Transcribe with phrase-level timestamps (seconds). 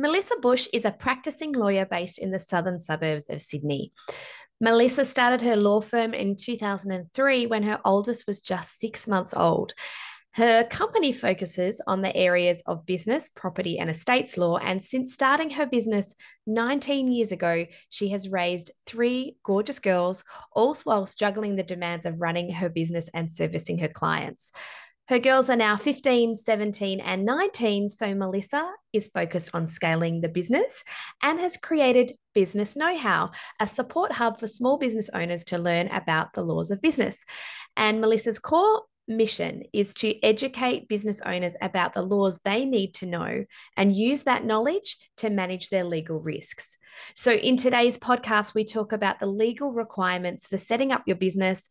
[0.00, 3.92] Melissa Bush is a practicing lawyer based in the southern suburbs of Sydney.
[4.60, 9.74] Melissa started her law firm in 2003 when her oldest was just six months old.
[10.34, 14.58] Her company focuses on the areas of business, property, and estates law.
[14.58, 16.14] And since starting her business
[16.46, 20.22] 19 years ago, she has raised three gorgeous girls,
[20.52, 24.52] all whilst juggling the demands of running her business and servicing her clients.
[25.08, 27.88] Her girls are now 15, 17, and 19.
[27.88, 30.84] So Melissa is focused on scaling the business
[31.22, 35.88] and has created Business Know How, a support hub for small business owners to learn
[35.88, 37.24] about the laws of business.
[37.74, 43.06] And Melissa's core mission is to educate business owners about the laws they need to
[43.06, 43.44] know
[43.76, 46.76] and use that knowledge to manage their legal risks.
[47.14, 51.68] So, in today's podcast, we talk about the legal requirements for setting up your business,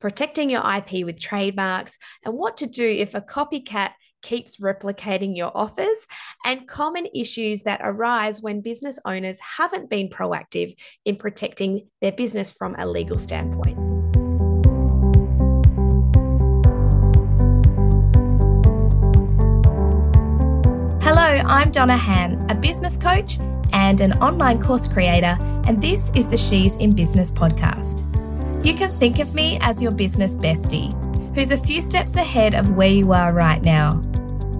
[0.00, 3.90] protecting your IP with trademarks, and what to do if a copycat
[4.22, 6.06] keeps replicating your offers,
[6.44, 12.50] and common issues that arise when business owners haven't been proactive in protecting their business
[12.50, 13.78] from a legal standpoint.
[21.02, 23.38] Hello, I'm Donna Han, a business coach
[23.72, 28.07] and an online course creator, and this is the She's in Business podcast.
[28.64, 30.92] You can think of me as your business bestie,
[31.34, 34.02] who's a few steps ahead of where you are right now.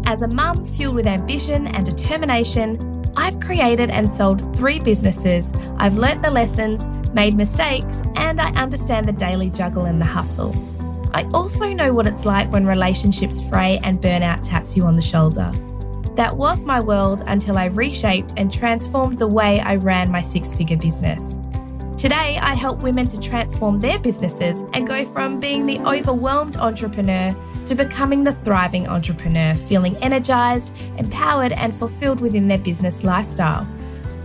[0.07, 5.53] As a mum fueled with ambition and determination, I've created and sold three businesses.
[5.79, 10.55] I've learnt the lessons, made mistakes, and I understand the daily juggle and the hustle.
[11.13, 15.03] I also know what it's like when relationships fray and burnout taps you on the
[15.03, 15.51] shoulder.
[16.15, 20.55] That was my world until I reshaped and transformed the way I ran my six
[20.55, 21.39] figure business.
[21.99, 27.35] Today, I help women to transform their businesses and go from being the overwhelmed entrepreneur
[27.67, 33.67] to becoming the thriving entrepreneur, feeling energized, empowered, and fulfilled within their business lifestyle.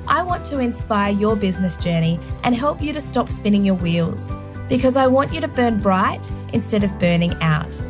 [0.07, 4.29] I want to inspire your business journey and help you to stop spinning your wheels
[4.69, 7.81] because I want you to burn bright instead of burning out.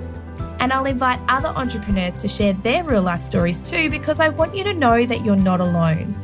[0.62, 4.56] And I'll invite other entrepreneurs to share their real life stories too because I want
[4.56, 6.23] you to know that you're not alone.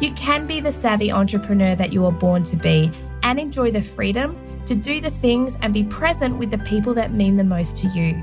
[0.00, 2.90] You can be the savvy entrepreneur that you were born to be
[3.22, 7.12] and enjoy the freedom to do the things and be present with the people that
[7.12, 8.22] mean the most to you.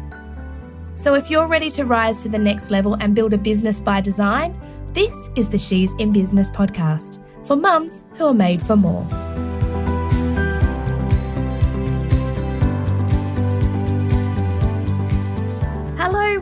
[0.94, 4.00] So, if you're ready to rise to the next level and build a business by
[4.00, 4.60] design,
[4.94, 9.25] this is the She's in Business podcast for mums who are made for more.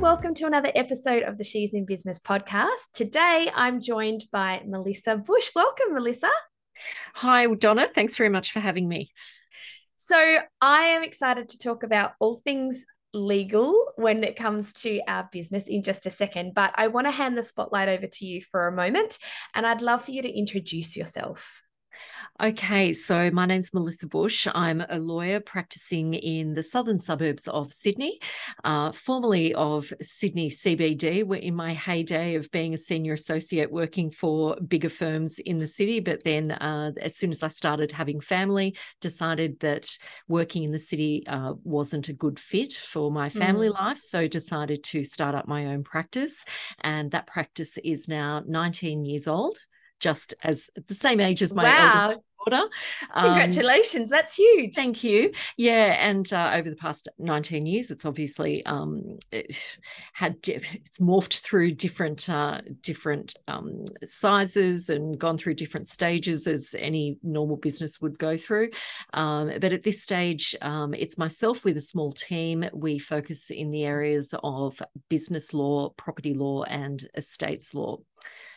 [0.03, 2.91] Welcome to another episode of the She's in Business podcast.
[2.93, 5.49] Today I'm joined by Melissa Bush.
[5.55, 6.29] Welcome, Melissa.
[7.13, 7.87] Hi, Donna.
[7.87, 9.13] Thanks very much for having me.
[9.95, 15.29] So, I am excited to talk about all things legal when it comes to our
[15.31, 18.41] business in just a second, but I want to hand the spotlight over to you
[18.41, 19.17] for a moment
[19.55, 21.61] and I'd love for you to introduce yourself.
[22.43, 24.49] Okay, so my name's Melissa Bush.
[24.53, 28.19] I'm a lawyer practicing in the southern suburbs of Sydney,
[28.65, 31.23] uh, formerly of Sydney CBD.
[31.23, 35.67] We're in my heyday of being a senior associate working for bigger firms in the
[35.67, 36.01] city.
[36.01, 40.79] But then, uh, as soon as I started having family, decided that working in the
[40.79, 43.75] city uh, wasn't a good fit for my family mm.
[43.75, 43.99] life.
[43.99, 46.43] So decided to start up my own practice.
[46.81, 49.59] And that practice is now 19 years old
[50.03, 52.01] just as the same age as my wow.
[52.01, 52.67] eldest daughter.
[53.13, 54.73] Um, Congratulations, that's huge.
[54.75, 55.31] Thank you.
[55.57, 59.57] Yeah, and uh, over the past 19 years, it's obviously um, it
[60.13, 66.75] had it's morphed through different uh, different um, sizes and gone through different stages as
[66.77, 68.69] any normal business would go through.
[69.13, 72.65] Um, but at this stage, um, it's myself with a small team.
[72.73, 77.97] We focus in the areas of business law, property law, and estates law.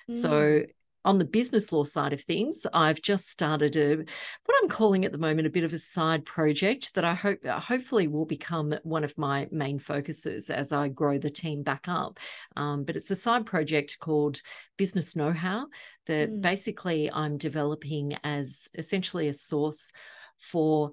[0.09, 0.69] So mm
[1.07, 3.97] on the business law side of things, I've just started a
[4.45, 7.39] what I'm calling at the moment a bit of a side project that I hope
[7.47, 11.87] uh, hopefully will become one of my main focuses as I grow the team back
[11.87, 12.19] up.
[12.57, 14.43] Um, but it's a side project called
[14.77, 15.69] Business Know How
[16.07, 16.41] that mm.
[16.43, 19.93] basically I'm developing as essentially a source
[20.39, 20.91] for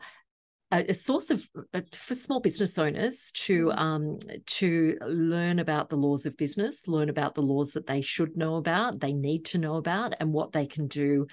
[0.74, 3.80] a, source of uh, for small business owners to mm-hmm.
[3.80, 8.36] um, to learn about the laws of business, learn about the laws that they should
[8.36, 11.28] know about, they need to know about, and what they can do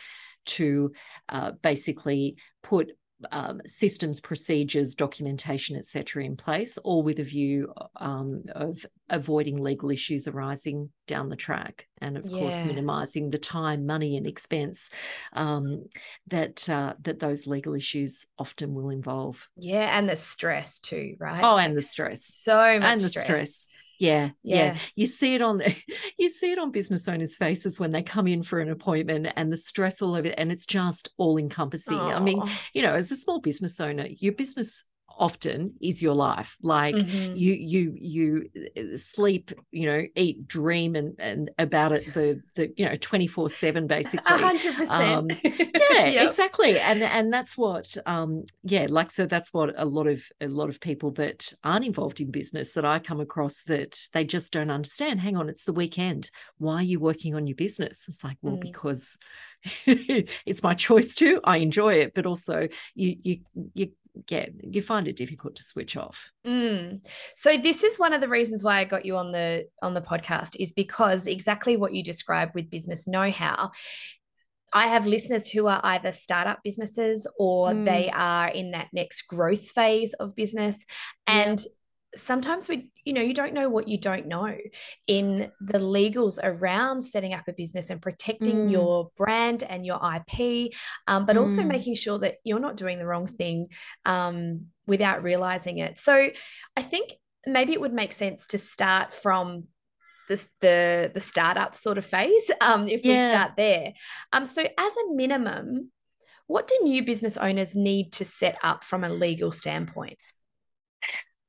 [0.47, 0.93] to
[1.29, 2.93] uh, basically put
[3.31, 9.91] um, systems, procedures, documentation, etc., in place, all with a view um, of avoiding legal
[9.91, 12.39] issues arising down the track, and of yeah.
[12.39, 14.91] course, minimising the time, money, and expense
[15.33, 15.85] um,
[16.29, 19.49] that uh, that those legal issues often will involve.
[19.57, 21.43] Yeah, and the stress too, right?
[21.43, 23.25] Oh, and the stress, so much and the stress.
[23.25, 23.69] stress.
[24.01, 24.77] Yeah, yeah, yeah.
[24.97, 25.63] You see it on
[26.19, 29.53] you see it on business owners' faces when they come in for an appointment and
[29.53, 31.99] the stress all over it, and it's just all encompassing.
[32.01, 32.43] I mean,
[32.73, 34.85] you know, as a small business owner, your business
[35.19, 36.57] often is your life.
[36.63, 37.37] Like mm-hmm.
[37.37, 42.73] you you you uh, sleep you know eat dream and and about it the the
[42.77, 44.33] you know 24 7 basically.
[44.33, 46.27] 100% um, yeah yep.
[46.27, 50.49] exactly and and that's what um yeah like so that's what a lot of a
[50.49, 54.53] lot of people that aren't involved in business that i come across that they just
[54.53, 55.21] don't understand.
[55.21, 56.31] Hang on it's the weekend.
[56.59, 58.07] Why are you working on your business?
[58.09, 58.61] It's like well mm.
[58.61, 59.19] because
[59.87, 61.41] it's my choice too.
[61.45, 63.41] I enjoy it but also you you
[63.75, 63.91] you
[64.29, 66.31] yeah, you find it difficult to switch off.
[66.47, 67.01] Mm.
[67.37, 70.01] So this is one of the reasons why I got you on the on the
[70.01, 73.71] podcast is because exactly what you described with business know-how.
[74.73, 77.85] I have listeners who are either startup businesses or mm.
[77.85, 80.87] they are in that next growth phase of business.
[81.27, 81.61] And
[82.17, 84.57] sometimes we you know you don't know what you don't know
[85.07, 88.71] in the legals around setting up a business and protecting mm.
[88.71, 90.73] your brand and your ip
[91.07, 91.41] um, but mm.
[91.41, 93.69] also making sure that you're not doing the wrong thing
[94.07, 96.29] um, without realizing it so
[96.77, 97.13] i think
[97.47, 99.65] maybe it would make sense to start from
[100.29, 103.13] the, the, the startup sort of phase um, if yeah.
[103.27, 103.93] we start there
[104.33, 105.91] um, so as a minimum
[106.47, 110.19] what do new business owners need to set up from a legal standpoint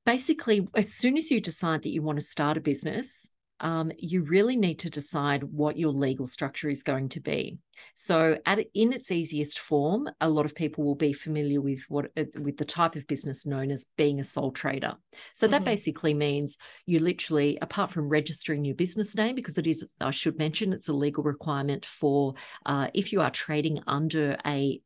[0.05, 3.29] basically, as soon as you decide that you want to start a business,
[3.61, 7.59] um, you really need to decide what your legal structure is going to be.
[7.93, 12.11] So, at in its easiest form, a lot of people will be familiar with what
[12.17, 14.95] uh, with the type of business known as being a sole trader.
[15.33, 15.51] So mm-hmm.
[15.51, 20.11] that basically means you literally, apart from registering your business name, because it is, I
[20.11, 22.33] should mention, it's a legal requirement for
[22.65, 24.81] uh, if you are trading under a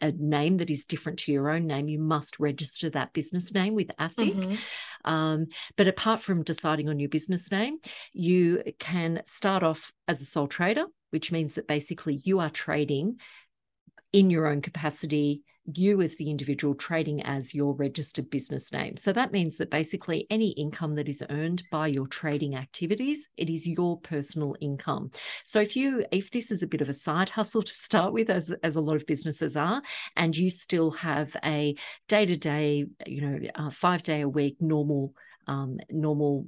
[0.00, 3.74] a name that is different to your own name, you must register that business name
[3.74, 4.34] with ASIC.
[4.34, 5.10] Mm-hmm.
[5.10, 7.78] Um, but apart from deciding on your business name,
[8.12, 13.20] you can start off as a sole trader, which means that basically you are trading
[14.12, 15.42] in your own capacity
[15.74, 18.96] you as the individual trading as your registered business name.
[18.96, 23.50] So that means that basically any income that is earned by your trading activities, it
[23.50, 25.10] is your personal income.
[25.44, 28.30] So if you if this is a bit of a side hustle to start with
[28.30, 29.82] as as a lot of businesses are
[30.16, 31.74] and you still have a
[32.08, 35.14] day-to-day, you know, uh, 5 day a week normal
[35.46, 36.46] um, normal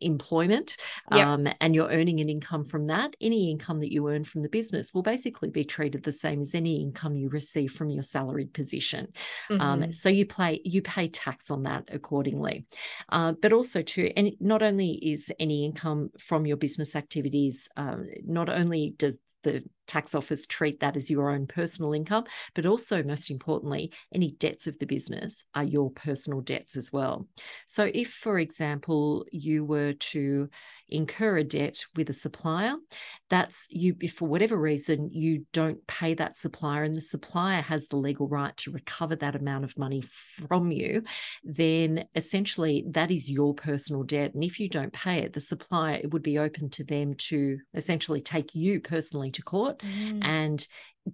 [0.00, 0.76] employment
[1.12, 1.26] yep.
[1.26, 4.48] um, and you're earning an income from that, any income that you earn from the
[4.48, 8.52] business will basically be treated the same as any income you receive from your salaried
[8.52, 9.08] position.
[9.50, 9.82] Um, mm-hmm.
[9.84, 12.66] Um, so you play you pay tax on that accordingly.
[13.08, 18.06] Uh, but also too, and not only is any income from your business activities, um,
[18.24, 23.02] not only does the tax office treat that as your own personal income, but also,
[23.02, 27.26] most importantly, any debts of the business are your personal debts as well.
[27.66, 30.48] So, if, for example, you were to
[30.88, 32.74] incur a debt with a supplier,
[33.28, 37.88] that's you, if for whatever reason you don't pay that supplier and the supplier has
[37.88, 40.02] the legal right to recover that amount of money
[40.48, 41.02] from you,
[41.42, 44.34] then essentially that is your personal debt.
[44.34, 47.58] And if you don't pay it, the supplier, it would be open to them to
[47.74, 50.24] essentially take you personally to court mm.
[50.24, 50.66] and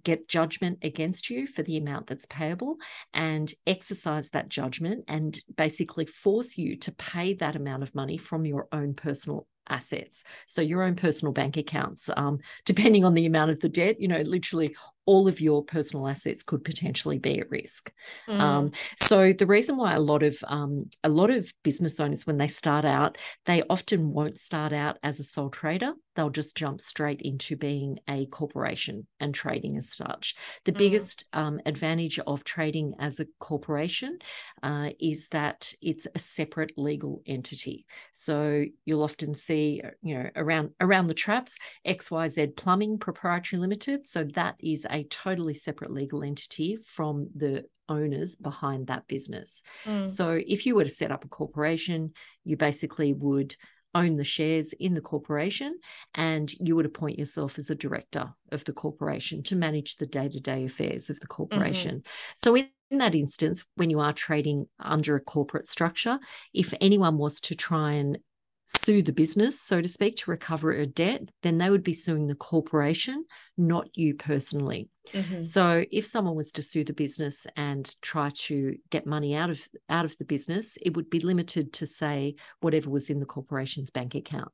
[0.03, 2.77] get judgment against you for the amount that's payable
[3.13, 8.45] and exercise that judgment and basically force you to pay that amount of money from
[8.45, 13.51] your own personal assets so your own personal bank accounts um, depending on the amount
[13.51, 14.75] of the debt you know literally
[15.07, 17.91] all of your personal assets could potentially be at risk.
[18.27, 18.39] Mm.
[18.39, 22.37] Um, so the reason why a lot of um, a lot of business owners, when
[22.37, 25.93] they start out, they often won't start out as a sole trader.
[26.15, 30.35] They'll just jump straight into being a corporation and trading as such.
[30.65, 30.77] The mm.
[30.77, 34.17] biggest um, advantage of trading as a corporation
[34.61, 37.85] uh, is that it's a separate legal entity.
[38.13, 44.09] So you'll often see, you know, around around the traps, XYZ Plumbing Proprietary Limited.
[44.09, 49.63] So that is a a totally separate legal entity from the owners behind that business.
[49.85, 50.09] Mm.
[50.09, 52.13] So if you were to set up a corporation,
[52.43, 53.55] you basically would
[53.95, 55.79] own the shares in the corporation
[56.13, 60.65] and you would appoint yourself as a director of the corporation to manage the day-to-day
[60.65, 61.97] affairs of the corporation.
[61.97, 62.31] Mm-hmm.
[62.35, 66.19] So in in that instance, when you are trading under a corporate structure,
[66.53, 68.17] if anyone was to try and
[68.67, 72.27] sue the business, so to speak, to recover a debt, then they would be suing
[72.27, 73.25] the corporation,
[73.57, 74.89] not you personally.
[75.13, 75.41] Mm-hmm.
[75.41, 79.65] So if someone was to sue the business and try to get money out of
[79.89, 83.89] out of the business, it would be limited to say whatever was in the corporation's
[83.89, 84.51] bank account.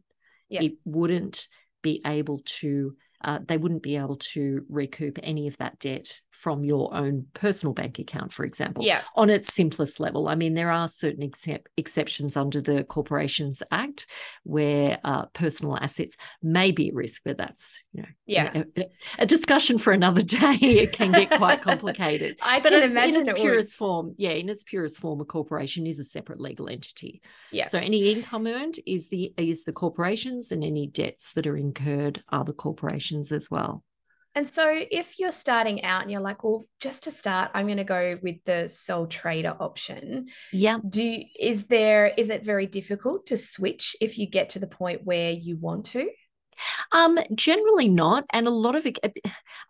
[0.50, 0.64] Yep.
[0.64, 1.48] It wouldn't
[1.82, 6.66] be able to uh, they wouldn't be able to recoup any of that debt from
[6.66, 8.84] your own personal bank account, for example.
[8.84, 9.02] Yeah.
[9.16, 10.28] On its simplest level.
[10.28, 14.08] I mean, there are certain excep- exceptions under the Corporations Act
[14.44, 18.64] where uh, personal assets may be at risk, but that's, you know, yeah.
[18.76, 20.58] a, a discussion for another day.
[20.60, 22.36] It can get quite complicated.
[22.42, 25.26] I but can imagine in its it purest form, yeah, in its purest form, a
[25.26, 27.22] corporation is a separate legal entity.
[27.54, 27.70] Yeah.
[27.70, 32.22] So any income earned is the is the corporations, and any debts that are incurred
[32.28, 33.86] are the corporations as well.
[34.36, 37.78] And so, if you're starting out and you're like, well, just to start, I'm going
[37.78, 40.28] to go with the sole trader option.
[40.52, 40.80] Yeah.
[40.88, 44.68] Do you, is there is it very difficult to switch if you get to the
[44.68, 46.10] point where you want to?
[46.92, 49.00] Um, generally not, and a lot of it,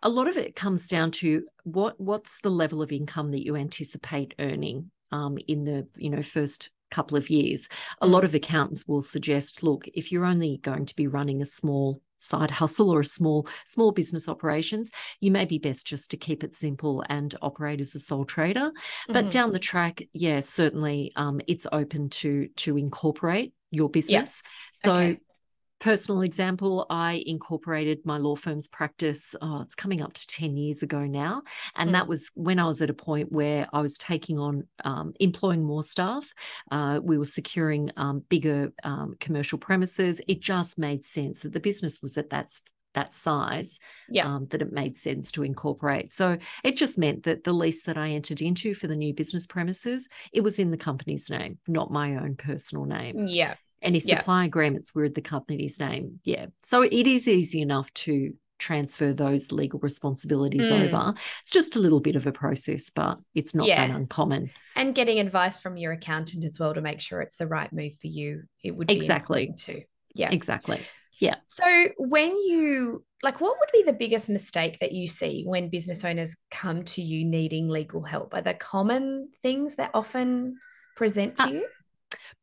[0.02, 3.56] a lot of it comes down to what what's the level of income that you
[3.56, 7.68] anticipate earning um, in the you know first couple of years.
[8.00, 8.24] A lot Mm.
[8.24, 12.50] of accountants will suggest, look, if you're only going to be running a small side
[12.50, 14.90] hustle or a small small business operations
[15.20, 18.70] you may be best just to keep it simple and operate as a sole trader
[19.08, 19.30] but Mhm.
[19.30, 25.20] down the track yeah certainly um, it's open to to incorporate your business so Okay.
[25.84, 30.82] Personal example i incorporated my law firm's practice oh it's coming up to 10 years
[30.82, 31.42] ago now
[31.76, 32.08] and that Mm.
[32.08, 35.82] was when i was at a point where i was taking on um, employing more
[35.82, 36.32] staff
[36.70, 41.60] uh, we were securing um, bigger um, commercial premises it just made sense that the
[41.60, 42.48] business was at that
[42.94, 44.26] that size Yeah.
[44.32, 47.98] um, that it made sense to incorporate so it just meant that the lease that
[47.98, 51.90] i entered into for the new business premises it was in the company's name not
[51.90, 53.54] my own personal name yeah.
[53.84, 54.18] Any Yeah.
[54.18, 56.20] supply agreements were the company's name.
[56.24, 56.46] Yeah.
[56.64, 60.84] So it is easy enough to transfer those legal responsibilities Mm.
[60.84, 61.14] over.
[61.40, 63.86] It's just a little bit of a process, but it's not Yeah.
[63.86, 64.50] that uncommon.
[64.76, 67.92] And getting advice from your accountant as well to make sure it's the right move
[68.00, 68.44] for you.
[68.62, 69.52] It would be Exactly.
[69.56, 69.82] too.
[70.14, 70.30] Yeah.
[70.30, 70.80] Exactly.
[71.18, 71.36] Yeah.
[71.46, 71.64] So
[71.98, 76.36] when you like what would be the biggest mistake that you see when business owners
[76.50, 78.34] come to you needing legal help?
[78.34, 80.54] Are there common things that often
[80.96, 81.68] present to Uh, you?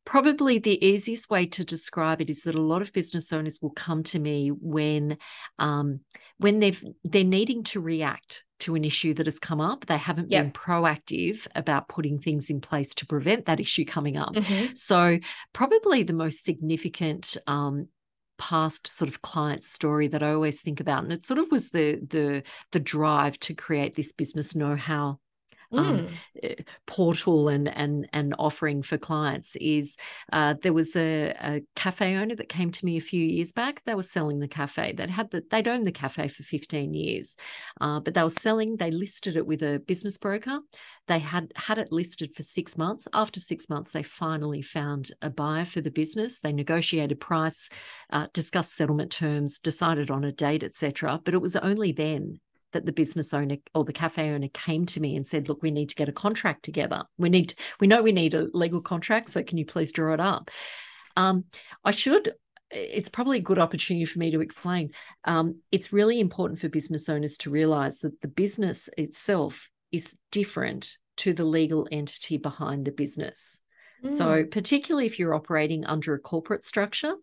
[0.06, 3.72] Probably the easiest way to describe it is that a lot of business owners will
[3.72, 5.18] come to me when
[5.60, 6.02] um,
[6.38, 9.86] when they've they're needing to react to an issue that has come up.
[9.86, 10.34] They haven't Yep.
[10.34, 14.36] been proactive about putting things in place to prevent that issue coming up.
[14.36, 14.76] Mhm.
[14.76, 15.20] So,
[15.54, 17.88] probably the most significant um,
[18.38, 21.70] past sort of client story that I always think about, and it sort of was
[21.70, 25.20] the the the drive to create this business know-how
[25.74, 26.60] um, Mm.
[26.60, 29.98] uh, portal and and and offering for clients is
[30.34, 33.82] uh, there was a, a cafe owner that came to me a few years back.
[33.86, 34.94] They were selling the cafe.
[34.94, 37.36] They'd had the, they'd owned the cafe for 15 years,
[37.80, 38.78] uh, but they were selling.
[38.78, 40.60] They listed it with a business broker.
[41.08, 43.08] They had had it listed for six months.
[43.14, 46.40] After six months, they finally found a buyer for the business.
[46.40, 47.70] They negotiated price,
[48.12, 51.20] uh, discussed settlement terms, decided on a date, etc.
[51.24, 52.40] But it was only then
[52.74, 55.72] that the business owner or the cafe owner came to me and said, "Look, we
[55.72, 57.04] need to get a contract together.
[57.18, 59.30] We need, we know we need a legal contract.
[59.30, 60.50] So can you please draw it up?"
[61.16, 61.46] Um,
[61.84, 62.34] I should.
[62.70, 64.92] It's probably a good opportunity for me to explain.
[65.26, 70.98] Um, it's really important for business owners to realize that the business itself is different
[71.18, 73.60] to the legal entity behind the business.
[74.08, 74.52] So, Mm.
[74.52, 77.14] particularly if you're operating under a corporate structure,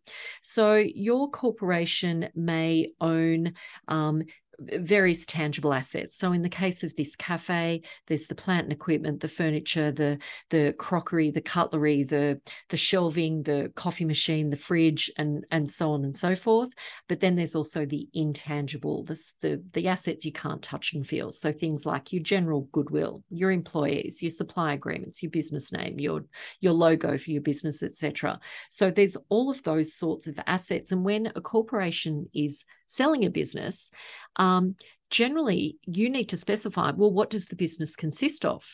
[0.43, 3.55] so your corporation may own
[3.88, 4.23] um,
[4.61, 6.17] various tangible assets.
[6.17, 10.19] So, in the case of this cafe, there's the plant and equipment, the furniture, the
[10.50, 15.93] the crockery, the cutlery, the the shelving, the coffee machine, the fridge, and and so
[15.93, 16.71] on and so forth.
[17.09, 21.33] But then there's also the intangible, this the the assets you can't touch and feel.
[21.33, 26.25] So things like your general goodwill, your employees, your supply agreements, your business name, your
[26.61, 28.41] your logo for your business, etc.
[28.71, 30.91] So there's all of those sorts of assets.
[30.93, 33.91] And when a corporation is selling a business,
[34.37, 34.76] um, Um,
[35.11, 38.64] generally you need to specify, well, what does the business consist of?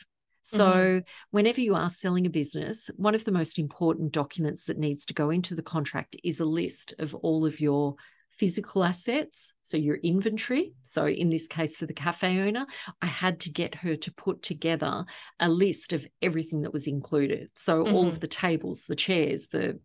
[0.47, 0.99] So, mm-hmm.
[1.31, 5.15] whenever you are selling a business, one of the most important documents that needs to
[5.15, 7.95] go into the contract is a list of all of your
[8.31, 9.55] physical assets.
[9.63, 10.75] So, your inventory.
[10.83, 12.67] So, in this case, for the cafe owner,
[13.01, 15.07] I had to get her to put together
[15.41, 17.49] a list of everything that was included.
[17.55, 18.09] So, all mm-hmm.
[18.09, 19.81] of the tables, the chairs, the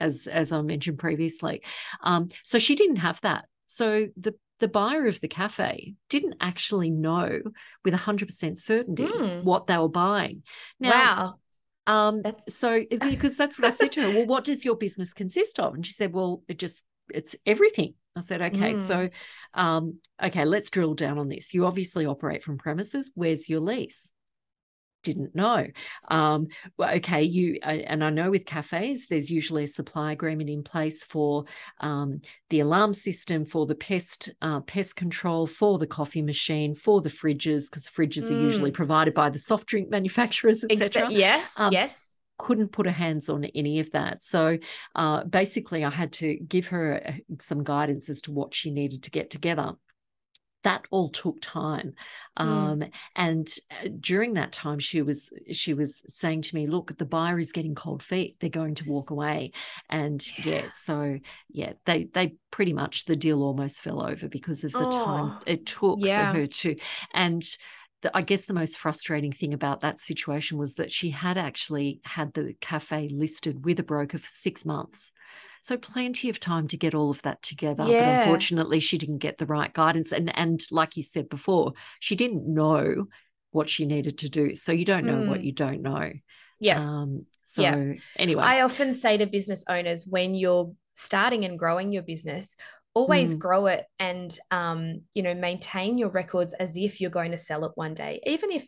[0.00, 1.62] as as I mentioned previously.
[2.02, 3.44] Um, so she didn't have that.
[3.66, 7.40] So the the buyer of the cafe didn't actually know
[7.84, 9.44] with 100% certainty Mm.
[9.44, 10.42] what they were buying.
[10.80, 11.38] Now,
[11.86, 12.08] wow.
[12.08, 14.10] um, That's- so because that's what I said to her.
[14.10, 15.74] Well, what does your business consist of?
[15.74, 16.84] And she said, Well, it just
[17.14, 17.94] it's everything.
[18.16, 18.76] I said, okay, Mm.
[18.76, 19.08] so
[19.54, 21.54] um, okay, let's drill down on this.
[21.54, 23.12] You obviously operate from premises.
[23.14, 24.10] Where's your lease?
[25.02, 25.66] Didn't know.
[26.08, 30.62] Um, well, okay, you and I know with cafes, there's usually a supply agreement in
[30.62, 31.44] place for
[31.80, 37.00] um, the alarm system, for the pest uh, pest control, for the coffee machine, for
[37.00, 38.36] the fridges, because fridges mm.
[38.36, 38.74] are usually mm.
[38.74, 41.08] provided by the soft drink manufacturers, etc.
[41.10, 44.22] yes, um, yes couldn't put her hands on any of that.
[44.22, 44.58] So
[44.94, 49.02] uh, basically, I had to give her uh, some guidance as to what she needed
[49.02, 49.72] to get together
[50.64, 51.94] that all took time
[52.38, 52.44] mm.
[52.44, 52.84] um,
[53.16, 57.38] and uh, during that time she was she was saying to me look the buyer
[57.38, 59.52] is getting cold feet they're going to walk away
[59.88, 61.18] and yeah, yeah so
[61.50, 65.38] yeah they they pretty much the deal almost fell over because of the oh, time
[65.46, 66.32] it took yeah.
[66.32, 66.76] for her to
[67.14, 67.44] and
[68.02, 72.00] the, I guess the most frustrating thing about that situation was that she had actually
[72.04, 75.12] had the cafe listed with a broker for six months.
[75.60, 77.84] So plenty of time to get all of that together.
[77.86, 78.00] Yeah.
[78.00, 80.12] But unfortunately, she didn't get the right guidance.
[80.12, 83.06] And and like you said before, she didn't know
[83.50, 84.54] what she needed to do.
[84.54, 85.28] So you don't know mm.
[85.28, 86.12] what you don't know.
[86.60, 86.80] Yeah.
[86.80, 87.94] Um, so yeah.
[88.16, 88.42] anyway.
[88.42, 92.56] I often say to business owners when you're starting and growing your business,
[92.94, 93.38] always mm.
[93.38, 97.64] grow it and um, you know, maintain your records as if you're going to sell
[97.64, 98.66] it one day, even if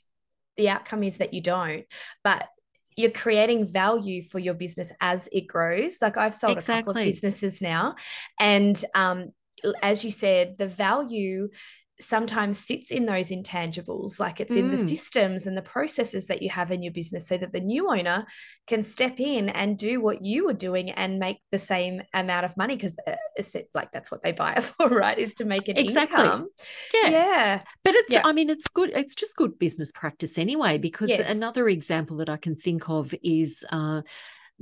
[0.57, 1.85] the outcome is that you don't.
[2.23, 2.47] But
[2.97, 6.01] you're creating value for your business as it grows.
[6.03, 6.81] Like I've sold exactly.
[6.81, 7.97] a couple of businesses now,
[8.39, 9.33] and um,
[9.83, 11.49] as you said, the value
[12.01, 14.59] sometimes sits in those intangibles like it's mm.
[14.59, 14.89] in the mm.
[14.89, 18.27] systems and the processes that you have in your business so that the new owner
[18.67, 22.57] can step in and do what you were doing and make the same amount of
[22.57, 25.69] money because uh, it's like that's what they buy it for right is to make
[25.69, 26.23] an exactly.
[26.23, 26.49] income
[26.95, 28.23] yeah yeah but it's yeah.
[28.25, 31.31] i mean it's good it's just good business practice anyway because yes.
[31.31, 34.03] another example that i can think of is uh,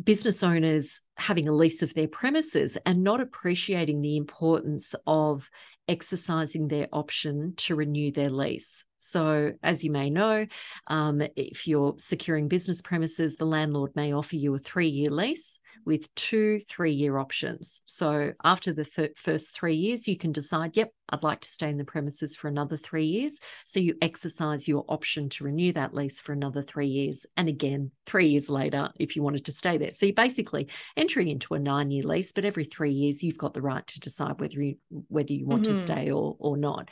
[0.02, 5.50] business owners having a lease of their premises and not appreciating the importance of
[5.88, 8.85] exercising their option to renew their lease.
[8.99, 10.47] So, as you may know,
[10.88, 15.61] um, if you're securing business premises, the landlord may offer you a three year lease
[15.85, 17.83] with two three year options.
[17.87, 21.71] So, after the th- first three years, you can decide, yep, I'd like to stay
[21.71, 23.38] in the premises for another three years.
[23.64, 27.25] So, you exercise your option to renew that lease for another three years.
[27.37, 29.93] And again, three years later, if you wanted to stay there.
[29.93, 33.55] So, you're basically entering into a nine year lease, but every three years, you've got
[33.55, 34.76] the right to decide whether you,
[35.09, 35.73] whether you want mm-hmm.
[35.73, 36.90] to stay or, or not.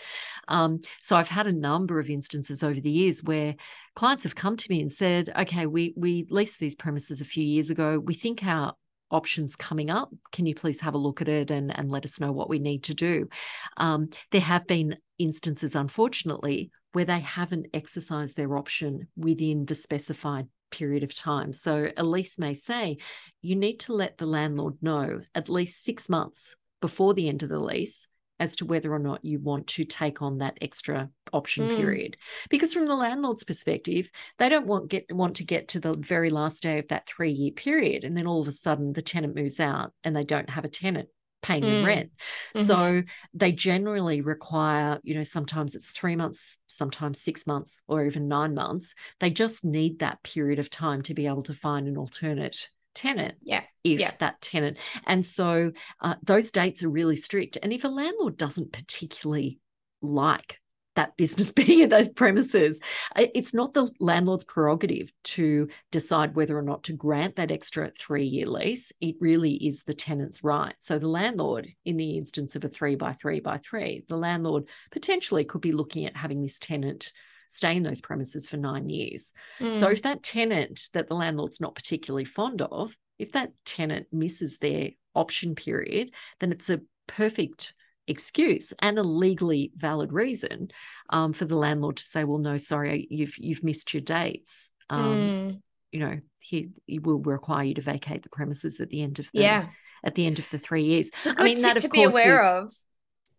[0.48, 3.54] Um, so, I've had a number of instances over the years where
[3.94, 7.44] clients have come to me and said, okay, we we leased these premises a few
[7.44, 7.98] years ago.
[7.98, 8.74] We think our
[9.10, 10.10] options coming up.
[10.32, 12.58] Can you please have a look at it and, and let us know what we
[12.58, 13.28] need to do?
[13.76, 20.48] Um, there have been instances, unfortunately, where they haven't exercised their option within the specified
[20.70, 21.52] period of time.
[21.52, 22.98] So a lease may say
[23.42, 27.48] you need to let the landlord know at least six months before the end of
[27.48, 31.68] the lease as to whether or not you want to take on that extra option
[31.68, 31.76] mm.
[31.76, 32.16] period
[32.50, 36.30] because from the landlord's perspective they don't want get want to get to the very
[36.30, 39.34] last day of that 3 year period and then all of a sudden the tenant
[39.34, 41.08] moves out and they don't have a tenant
[41.42, 41.70] paying mm.
[41.70, 42.10] them rent
[42.54, 42.66] mm-hmm.
[42.66, 43.02] so
[43.34, 48.54] they generally require you know sometimes it's 3 months sometimes 6 months or even 9
[48.54, 52.70] months they just need that period of time to be able to find an alternate
[52.96, 53.36] tenant.
[53.42, 53.62] Yeah.
[53.94, 54.12] If yeah.
[54.18, 54.78] that tenant.
[55.06, 57.58] And so uh, those dates are really strict.
[57.62, 59.58] And if a landlord doesn't particularly
[60.02, 60.60] like
[60.96, 62.80] that business being in those premises.
[63.16, 68.24] It's not the landlord's prerogative to decide whether or not to grant that extra three
[68.24, 68.92] year lease.
[69.00, 70.74] It really is the tenant's right.
[70.80, 74.64] So, the landlord, in the instance of a three by three by three, the landlord
[74.90, 77.12] potentially could be looking at having this tenant
[77.48, 79.32] stay in those premises for nine years.
[79.60, 79.72] Mm.
[79.72, 84.58] So if that tenant that the landlord's not particularly fond of, if that tenant misses
[84.58, 87.74] their option period, then it's a perfect
[88.08, 90.70] excuse and a legally valid reason
[91.10, 95.14] um, for the landlord to say, "Well, no, sorry, you've you've missed your dates." Um,
[95.14, 95.60] mm.
[95.92, 99.30] You know, he, he will require you to vacate the premises at the end of
[99.32, 99.66] the yeah
[100.04, 101.10] at the end of the three years.
[101.24, 102.74] I mean, that of to course be aware is, of.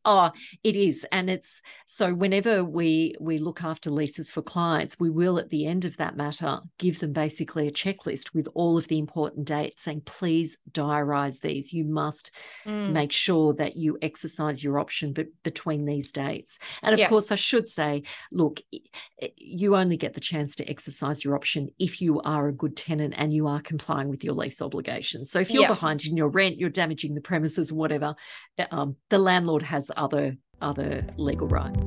[0.09, 0.31] Oh,
[0.63, 2.13] it is, and it's so.
[2.13, 6.15] Whenever we we look after leases for clients, we will at the end of that
[6.15, 11.41] matter give them basically a checklist with all of the important dates, saying, "Please diarise
[11.41, 11.73] these.
[11.73, 12.31] You must
[12.65, 12.93] mm.
[12.93, 17.09] make sure that you exercise your option, but between these dates." And of yeah.
[17.09, 18.61] course, I should say, look,
[19.35, 23.13] you only get the chance to exercise your option if you are a good tenant
[23.17, 25.31] and you are complying with your lease obligations.
[25.31, 25.67] So if you're yeah.
[25.67, 28.15] behind in your rent, you're damaging the premises, whatever,
[28.71, 31.83] um, the landlord has other other legal rights.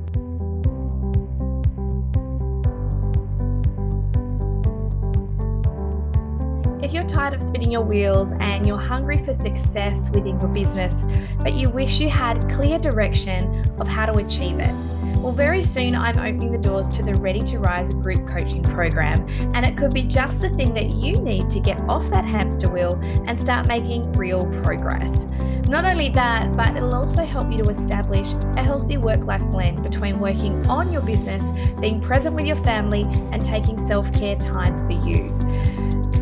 [6.83, 11.05] If you're tired of spinning your wheels and you're hungry for success within your business,
[11.37, 14.73] but you wish you had clear direction of how to achieve it,
[15.21, 19.27] Well, very soon I'm opening the doors to the Ready to Rise group coaching program,
[19.53, 22.67] and it could be just the thing that you need to get off that hamster
[22.67, 25.27] wheel and start making real progress.
[25.67, 29.83] Not only that, but it'll also help you to establish a healthy work life blend
[29.83, 34.87] between working on your business, being present with your family, and taking self care time
[34.87, 35.29] for you.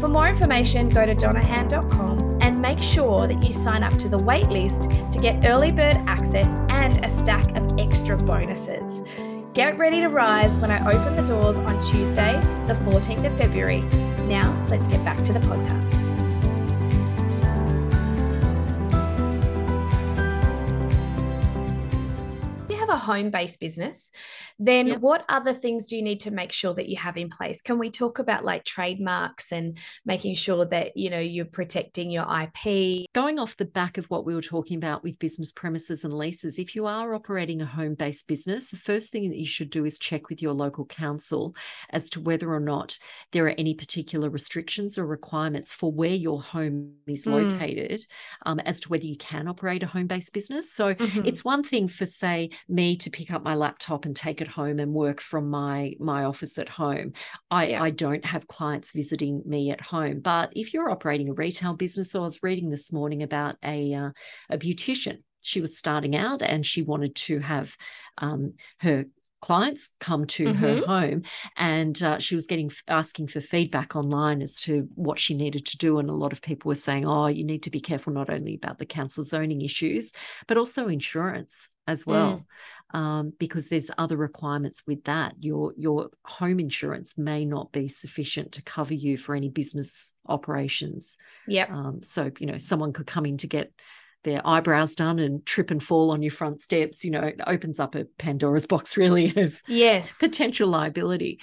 [0.01, 2.28] For more information, go to donnahan.com and
[2.59, 7.03] make sure that you sign up to the waitlist to get early bird access and
[7.03, 9.01] a stack of extra bonuses.
[9.53, 12.33] Get ready to rise when I open the doors on Tuesday,
[12.67, 13.81] the 14th of February.
[14.27, 16.08] Now, let's get back to the podcast.
[22.89, 24.11] Have a home based business,
[24.57, 24.99] then yep.
[24.99, 27.61] what other things do you need to make sure that you have in place?
[27.61, 32.25] Can we talk about like trademarks and making sure that you know you're protecting your
[32.25, 33.05] IP?
[33.13, 36.59] Going off the back of what we were talking about with business premises and leases,
[36.59, 39.85] if you are operating a home based business, the first thing that you should do
[39.85, 41.55] is check with your local council
[41.91, 42.97] as to whether or not
[43.31, 47.31] there are any particular restrictions or requirements for where your home is mm.
[47.31, 48.05] located
[48.45, 50.71] um, as to whether you can operate a home based business.
[50.73, 51.21] So mm-hmm.
[51.25, 52.49] it's one thing for, say,
[52.79, 56.23] me to pick up my laptop and take it home and work from my my
[56.23, 57.11] office at home.
[57.51, 57.83] I, yeah.
[57.83, 60.21] I don't have clients visiting me at home.
[60.21, 63.93] But if you're operating a retail business, so I was reading this morning about a
[63.93, 64.11] uh,
[64.49, 67.77] a beautician she was starting out and she wanted to have
[68.17, 69.05] um, her
[69.41, 70.57] clients come to mm-hmm.
[70.57, 71.21] her home
[71.55, 75.77] and uh, she was getting asking for feedback online as to what she needed to
[75.77, 78.29] do and a lot of people were saying oh you need to be careful not
[78.29, 80.11] only about the council zoning issues
[80.47, 82.45] but also insurance as well
[82.93, 82.97] mm.
[82.97, 88.51] um, because there's other requirements with that your your home insurance may not be sufficient
[88.53, 93.25] to cover you for any business operations yeah um, so you know someone could come
[93.25, 93.73] in to get
[94.23, 97.79] their eyebrows done and trip and fall on your front steps, you know, it opens
[97.79, 101.39] up a Pandora's box really of yes potential liability.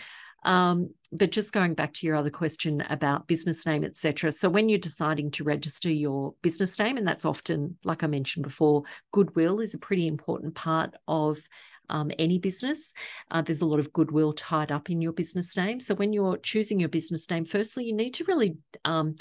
[0.46, 4.32] Um, but just going back to your other question about business name, etc.
[4.32, 8.44] So when you're deciding to register your business name, and that's often, like I mentioned
[8.44, 11.38] before, goodwill is a pretty important part of
[11.88, 12.94] um, any business.
[13.30, 15.80] Uh, there's a lot of goodwill tied up in your business name.
[15.80, 19.16] So when you're choosing your business name, firstly, you need to really um,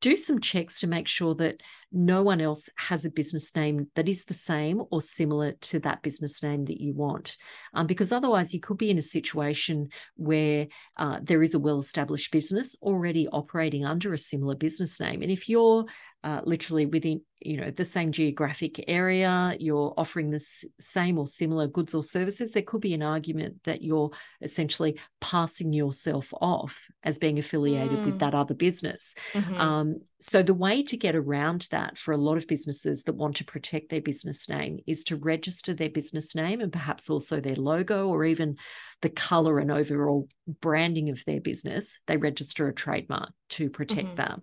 [0.00, 1.62] do some checks to make sure that
[1.96, 6.02] no one else has a business name that is the same or similar to that
[6.02, 7.36] business name that you want.
[7.72, 10.66] Um, because otherwise, you could be in a situation where
[10.98, 15.22] uh, there is a well established business already operating under a similar business name.
[15.22, 15.86] And if you're
[16.26, 20.40] uh, literally within you know the same geographic area you're offering the
[20.80, 25.72] same or similar goods or services there could be an argument that you're essentially passing
[25.72, 28.06] yourself off as being affiliated mm.
[28.06, 29.60] with that other business mm-hmm.
[29.60, 33.36] um, so the way to get around that for a lot of businesses that want
[33.36, 37.56] to protect their business name is to register their business name and perhaps also their
[37.56, 38.56] logo or even
[39.02, 40.28] the color and overall
[40.60, 44.16] branding of their business they register a trademark to protect mm-hmm.
[44.16, 44.40] that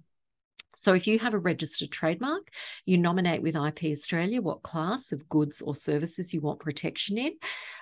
[0.84, 2.49] so if you have a registered trademark,
[2.86, 7.32] you nominate with IP Australia what class of goods or services you want protection in.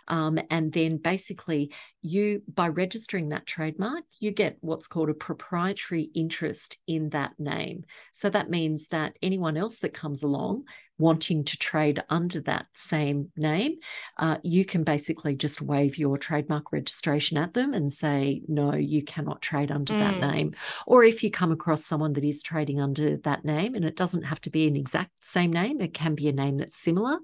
[0.07, 6.09] Um, and then basically, you by registering that trademark, you get what's called a proprietary
[6.15, 7.85] interest in that name.
[8.13, 10.65] So that means that anyone else that comes along
[11.01, 13.77] wanting to trade under that same name,
[14.17, 19.03] uh, you can basically just waive your trademark registration at them and say, no, you
[19.03, 19.99] cannot trade under mm.
[19.99, 20.53] that name.
[20.85, 24.23] Or if you come across someone that is trading under that name, and it doesn't
[24.23, 27.17] have to be an exact same name, it can be a name that's similar.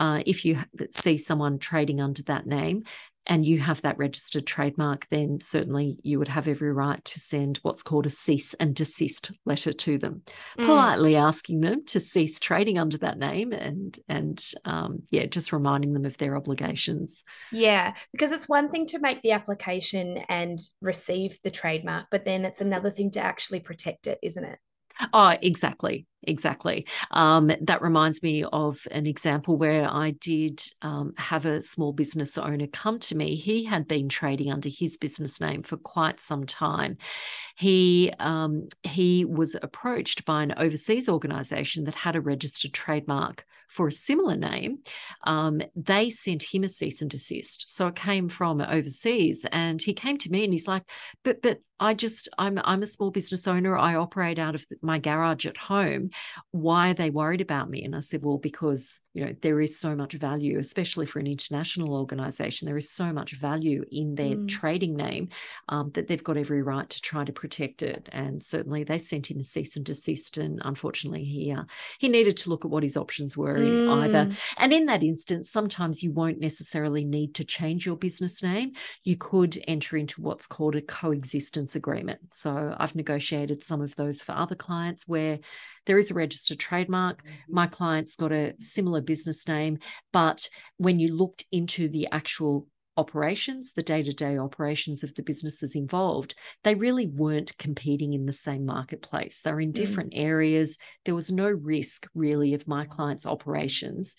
[0.00, 0.58] Uh, if you
[0.90, 2.82] see someone trading under that name,
[3.26, 7.58] and you have that registered trademark, then certainly you would have every right to send
[7.58, 10.22] what's called a cease and desist letter to them,
[10.58, 10.66] mm.
[10.66, 15.92] politely asking them to cease trading under that name and and um, yeah, just reminding
[15.92, 17.22] them of their obligations.
[17.52, 22.44] Yeah, because it's one thing to make the application and receive the trademark, but then
[22.44, 24.58] it's another thing to actually protect it, isn't it?
[25.12, 26.06] Oh, exactly.
[26.24, 26.86] Exactly.
[27.12, 32.36] Um, that reminds me of an example where I did um, have a small business
[32.36, 33.36] owner come to me.
[33.36, 36.98] He had been trading under his business name for quite some time.
[37.56, 43.88] He um, he was approached by an overseas organisation that had a registered trademark for
[43.88, 44.80] a similar name.
[45.24, 49.94] Um, they sent him a cease and desist, so it came from overseas, and he
[49.94, 50.84] came to me and he's like,
[51.24, 53.76] "But but I just I'm I'm a small business owner.
[53.76, 56.20] I operate out of my garage at home." Saying,
[56.50, 57.84] Why are they worried about me?
[57.84, 61.26] And I said, Well, because you know there is so much value especially for an
[61.26, 64.48] international organization there is so much value in their mm.
[64.48, 65.28] trading name
[65.68, 69.30] um, that they've got every right to try to protect it and certainly they sent
[69.30, 71.62] him a cease and desist and unfortunately he uh,
[71.98, 74.04] he needed to look at what his options were mm.
[74.04, 78.72] either and in that instance sometimes you won't necessarily need to change your business name
[79.02, 84.22] you could enter into what's called a coexistence agreement so i've negotiated some of those
[84.22, 85.40] for other clients where
[85.90, 87.20] there is a registered trademark.
[87.20, 87.52] Mm-hmm.
[87.52, 89.80] My client's got a similar business name,
[90.12, 95.24] but when you looked into the actual operations, the day to day operations of the
[95.24, 99.40] businesses involved, they really weren't competing in the same marketplace.
[99.40, 99.74] They're in mm.
[99.74, 100.20] different mm.
[100.20, 100.78] areas.
[101.06, 104.14] There was no risk really of my client's operations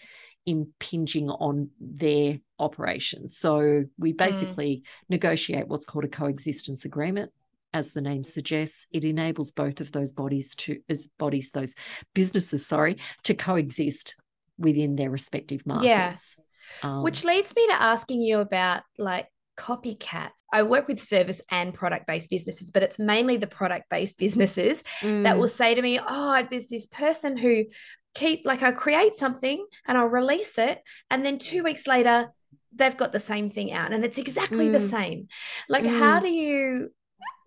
[0.46, 3.38] impinging on their operations.
[3.38, 4.18] So we mm.
[4.18, 4.90] basically mm.
[5.08, 7.32] negotiate what's called a coexistence agreement
[7.74, 11.74] as the name suggests, it enables both of those bodies to as bodies, those
[12.14, 14.16] businesses, sorry, to coexist
[14.58, 16.36] within their respective markets.
[16.38, 16.44] Yeah.
[16.84, 20.30] Um, Which leads me to asking you about like copycats.
[20.52, 24.84] I work with service and product based businesses, but it's mainly the product based businesses
[25.02, 25.24] mm.
[25.24, 27.66] that will say to me, Oh, there's this person who
[28.14, 30.82] keep like I create something and I'll release it.
[31.10, 32.32] And then two weeks later,
[32.74, 34.72] they've got the same thing out and it's exactly mm.
[34.72, 35.28] the same.
[35.68, 35.98] Like, mm.
[35.98, 36.90] how do you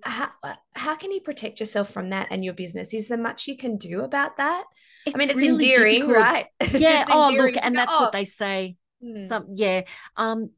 [0.05, 0.31] how,
[0.75, 2.95] how can you protect yourself from that and your business?
[2.95, 4.65] Is there much you can do about that?
[5.07, 6.17] It's I mean, it's really endearing, difficult.
[6.17, 6.47] right?
[6.73, 7.07] Yeah.
[7.09, 8.01] oh, look, and go, that's oh.
[8.01, 8.77] what they say.
[9.03, 9.21] Hmm.
[9.21, 9.83] Some, yeah.
[10.17, 10.51] Um,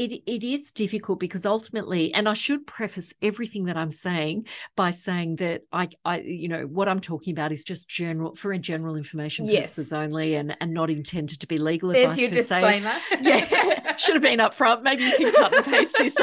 [0.00, 4.92] it, it is difficult because ultimately, and I should preface everything that I'm saying by
[4.92, 8.58] saying that I, I you know, what I'm talking about is just general for a
[8.58, 9.60] general information yes.
[9.60, 12.16] purposes only, and and not intended to be legal There's advice.
[12.16, 12.94] There's your disclaimer.
[13.20, 14.82] yeah, should have been up front.
[14.82, 16.16] Maybe you can cut and paste this.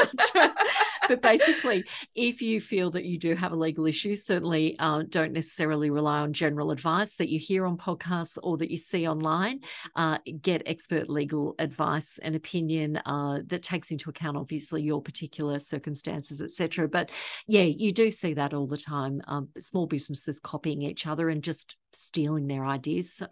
[1.08, 1.84] but basically,
[2.16, 6.18] if you feel that you do have a legal issue, certainly uh, don't necessarily rely
[6.18, 9.60] on general advice that you hear on podcasts or that you see online.
[9.94, 15.60] Uh, get expert legal advice and opinion uh, that takes into account obviously your particular
[15.60, 16.88] circumstances, etc.
[16.88, 17.10] But
[17.46, 19.20] yeah, you do see that all the time.
[19.28, 23.14] Um, small businesses copying each other and just stealing their ideas.
[23.14, 23.26] So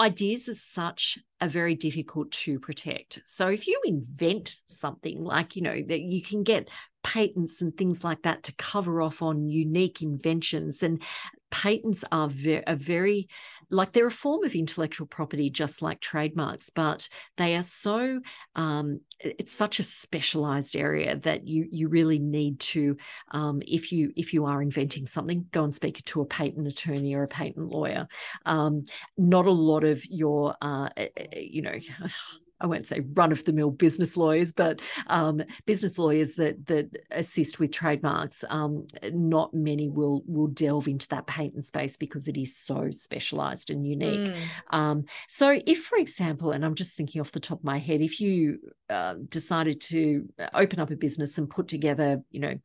[0.00, 3.22] ideas as such are very difficult to protect.
[3.26, 6.68] So if you invent something like, you know, that you can get
[7.02, 10.82] patents and things like that to cover off on unique inventions.
[10.82, 11.02] And
[11.50, 13.28] patents are very, a very
[13.70, 18.20] like they're a form of intellectual property, just like trademarks, but they are so
[18.54, 22.96] um, it's such a specialized area that you you really need to
[23.30, 27.14] um, if you if you are inventing something, go and speak to a patent attorney
[27.14, 28.06] or a patent lawyer.
[28.46, 30.88] Um, not a lot of your uh,
[31.34, 31.74] you know
[32.60, 36.88] I won't say run of the mill business lawyers, but um, business lawyers that that
[37.10, 38.44] assist with trademarks.
[38.48, 43.70] Um, not many will will delve into that patent space because it is so specialized
[43.70, 44.30] and unique.
[44.30, 44.36] Mm.
[44.70, 48.00] Um, so, if, for example, and I'm just thinking off the top of my head,
[48.00, 52.58] if you uh, decided to open up a business and put together, you know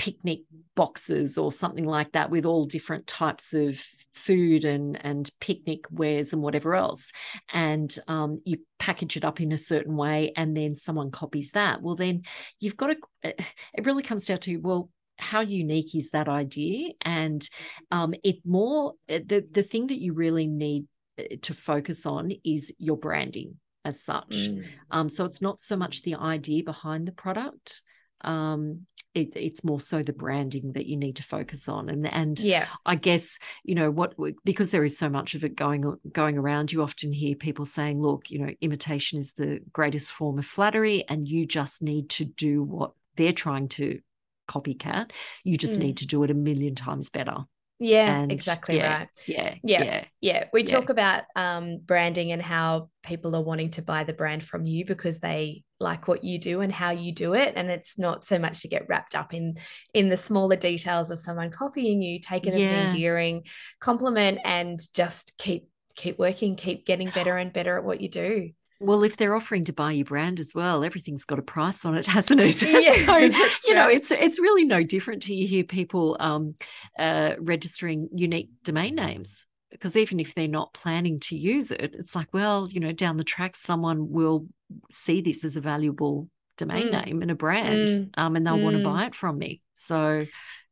[0.00, 0.40] picnic
[0.76, 6.32] boxes or something like that with all different types of food and and picnic wares
[6.32, 7.12] and whatever else.
[7.52, 11.82] And um, you package it up in a certain way and then someone copies that.
[11.82, 12.22] Well then
[12.58, 13.44] you've got to eh,
[13.74, 16.92] it really comes down to well how unique is that idea?
[17.02, 17.46] And
[17.90, 20.86] um, it more eh, the the thing that you really need
[21.18, 24.28] eh, to focus on is your branding as such.
[24.28, 24.66] Mm.
[24.90, 27.80] um, so it's not so much the idea behind the product
[28.22, 32.38] um, it, it's more so the branding that you need to focus on and and
[32.38, 36.38] yeah i guess you know what because there is so much of it going going
[36.38, 40.46] around you often hear people saying look you know imitation is the greatest form of
[40.46, 44.00] flattery and you just need to do what they're trying to
[44.48, 45.10] copycat
[45.42, 45.84] you just mm.
[45.84, 47.38] need to do it a million times better
[47.82, 49.08] yeah, and exactly yeah, right.
[49.26, 50.44] Yeah, yeah, yeah, yeah.
[50.52, 50.66] We yeah.
[50.66, 54.84] talk about um, branding and how people are wanting to buy the brand from you
[54.84, 58.38] because they like what you do and how you do it, and it's not so
[58.38, 59.54] much to get wrapped up in
[59.94, 62.20] in the smaller details of someone copying you.
[62.20, 62.66] Take it yeah.
[62.66, 63.44] as an endearing
[63.80, 68.50] compliment and just keep keep working, keep getting better and better at what you do.
[68.82, 71.96] Well, if they're offering to buy your brand as well, everything's got a price on
[71.96, 72.62] it, hasn't it?
[72.70, 73.16] Yeah, so
[73.68, 76.54] you know, it's it's really no different to you hear people um,
[76.98, 82.14] uh, registering unique domain names because even if they're not planning to use it, it's
[82.14, 84.46] like, well, you know, down the track, someone will
[84.90, 87.04] see this as a valuable domain mm.
[87.04, 88.10] name and a brand, mm.
[88.14, 88.62] um, and they'll mm.
[88.62, 89.62] want to buy it from me.
[89.74, 90.26] So,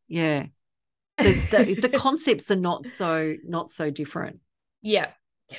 [0.09, 0.47] yeah,
[1.19, 4.41] the, the, the concepts are not so not so different.
[4.83, 5.11] Yeah,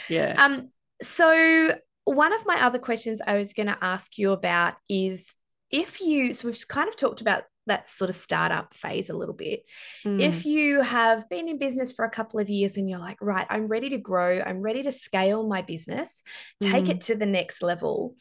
[0.08, 0.36] yeah.
[0.38, 0.69] Um.
[1.02, 5.36] So one of my other questions I was going to ask you about is
[5.71, 9.34] if you, so we've kind of talked about that sort of startup phase a little
[9.34, 9.63] bit.
[10.05, 10.21] Mm.
[10.21, 13.47] If you have been in business for a couple of years and you're like, right,
[13.49, 16.21] I'm ready to grow, I'm ready to scale my business,
[16.62, 16.89] take mm.
[16.89, 18.15] it to the next level.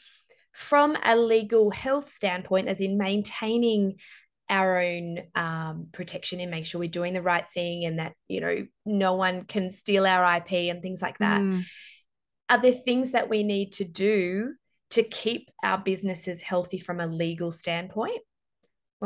[0.53, 3.97] From a legal health standpoint, as in maintaining
[4.51, 8.41] our own um, protection and make sure we're doing the right thing and that you
[8.41, 11.63] know no one can steal our ip and things like that mm.
[12.49, 14.55] are there things that we need to do
[14.91, 18.21] to keep our businesses healthy from a legal standpoint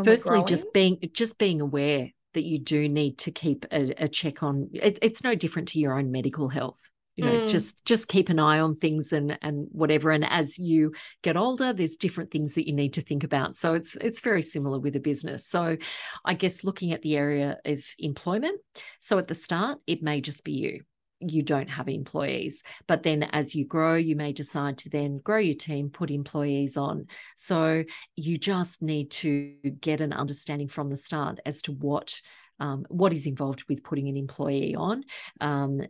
[0.05, 4.43] firstly just being just being aware that you do need to keep a, a check
[4.43, 6.81] on it, it's no different to your own medical health
[7.17, 7.49] you know mm.
[7.49, 11.73] just just keep an eye on things and and whatever and as you get older
[11.73, 13.57] there's different things that you need to think about.
[13.57, 15.47] So it's it's very similar with a business.
[15.47, 15.77] So
[16.25, 18.61] i guess looking at the area of employment
[19.01, 20.81] so at the start it may just be you
[21.31, 22.63] you don't have employees.
[22.87, 26.77] But then as you grow, you may decide to then grow your team, put employees
[26.77, 27.07] on.
[27.37, 27.85] So
[28.17, 32.21] you just need to get an understanding from the start as to what
[32.61, 35.03] um, what is involved with putting an employee on.
[35.41, 35.81] Um,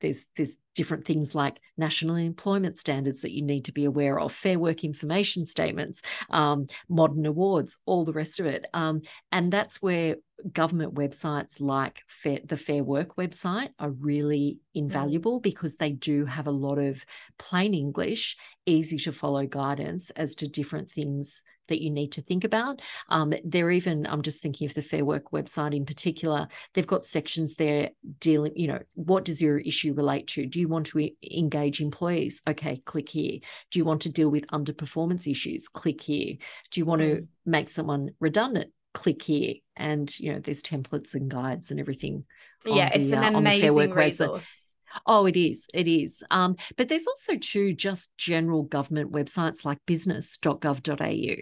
[0.00, 4.32] there's there's different things like national employment standards that you need to be aware of,
[4.32, 8.66] fair work information statements, um, modern awards, all the rest of it.
[8.74, 10.16] Um, and that's where
[10.52, 14.80] government websites like fair, the Fair Work website are really mm.
[14.80, 17.04] invaluable because they do have a lot of
[17.38, 22.44] plain English, easy to follow guidance as to different things that you need to think
[22.44, 22.82] about.
[23.08, 27.06] Um, they're even, I'm just thinking of the Fair Work website in particular, they've got
[27.06, 30.46] sections there dealing, you know, what does your issue relate to?
[30.46, 32.40] Do you want to engage employees?
[32.48, 33.38] Okay, click here.
[33.70, 35.68] Do you want to deal with underperformance issues?
[35.68, 36.36] Click here.
[36.70, 37.26] Do you want to mm.
[37.46, 38.70] make someone redundant?
[38.92, 39.54] Click here.
[39.76, 42.24] And, you know, there's templates and guides and everything.
[42.64, 44.60] Yeah, it's an uh, amazing resource.
[45.06, 45.68] Oh, it is.
[45.74, 46.22] It is.
[46.30, 51.34] Um, but there's also too just general government websites like business.gov.au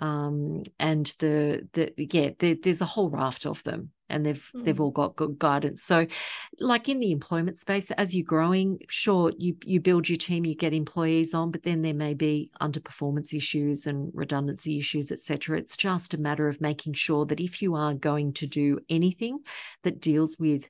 [0.00, 4.64] um, and the the yeah there, there's a whole raft of them and they've mm.
[4.64, 6.06] they've all got good guidance so
[6.60, 10.54] like in the employment space as you're growing sure you you build your team you
[10.54, 15.76] get employees on but then there may be underperformance issues and redundancy issues etc it's
[15.76, 19.38] just a matter of making sure that if you are going to do anything
[19.82, 20.68] that deals with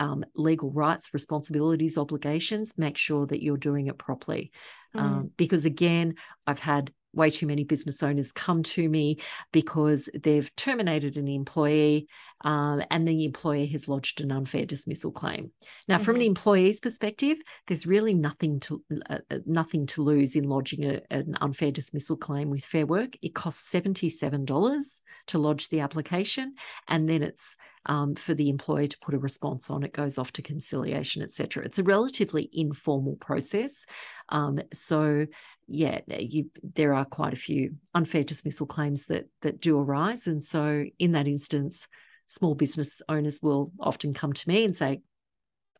[0.00, 4.50] um, legal rights, responsibilities, obligations, make sure that you're doing it properly.
[4.94, 5.00] Mm.
[5.00, 6.16] Um, because again,
[6.48, 9.18] I've had way too many business owners come to me
[9.52, 12.08] because they've terminated an employee
[12.42, 15.50] um, and the employer has lodged an unfair dismissal claim.
[15.88, 16.04] Now, mm-hmm.
[16.04, 16.28] from an mm-hmm.
[16.28, 21.36] employee's perspective, there's really nothing to uh, uh, nothing to lose in lodging a, an
[21.40, 23.16] unfair dismissal claim with Fair Work.
[23.22, 26.54] It costs seventy seven dollars to lodge the application,
[26.88, 29.82] and then it's um, for the employer to put a response on.
[29.82, 31.64] It goes off to conciliation, etc.
[31.64, 33.86] It's a relatively informal process.
[34.28, 35.26] Um, so,
[35.66, 40.42] yeah, you, there are quite a few unfair dismissal claims that that do arise, and
[40.42, 41.86] so in that instance,
[42.26, 45.00] small business owners will often come to me and say,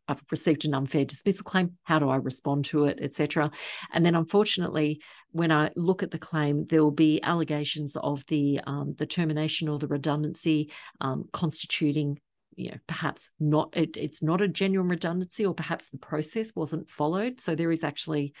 [0.07, 1.77] I've received an unfair dismissal claim.
[1.83, 3.51] How do I respond to it, etc.
[3.91, 8.59] And then, unfortunately, when I look at the claim, there will be allegations of the
[8.67, 12.19] um, the termination or the redundancy um, constituting
[12.55, 16.89] you know perhaps not it, it's not a genuine redundancy or perhaps the process wasn't
[16.89, 18.33] followed so there is actually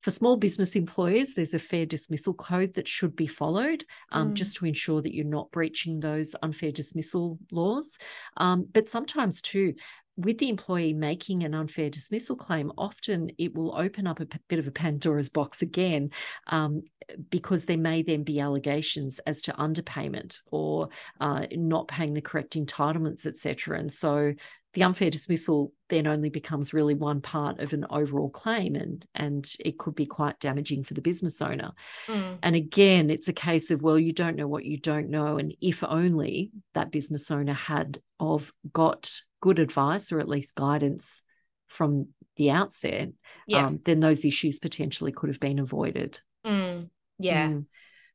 [0.00, 4.34] for small business employers there's a fair dismissal code that should be followed um, mm.
[4.34, 7.98] just to ensure that you're not breaching those unfair dismissal laws
[8.36, 9.74] um, but sometimes too
[10.18, 14.38] with the employee making an unfair dismissal claim, often it will open up a p-
[14.48, 16.10] bit of a Pandora's box again,
[16.48, 16.82] um,
[17.30, 20.88] because there may then be allegations as to underpayment or
[21.20, 23.78] uh, not paying the correct entitlements, etc.
[23.78, 24.34] And so
[24.74, 29.54] the unfair dismissal then only becomes really one part of an overall claim and and
[29.64, 31.72] it could be quite damaging for the business owner
[32.06, 32.38] mm.
[32.42, 35.54] and again it's a case of well you don't know what you don't know and
[35.62, 41.22] if only that business owner had of got good advice or at least guidance
[41.68, 43.10] from the outset,
[43.46, 43.66] yeah.
[43.66, 46.20] um, then those issues potentially could have been avoided.
[46.46, 47.48] Mm, yeah.
[47.48, 47.66] Mm.